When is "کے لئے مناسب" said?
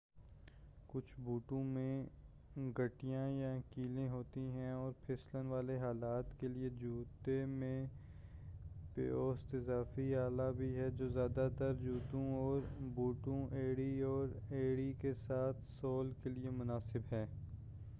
16.23-17.13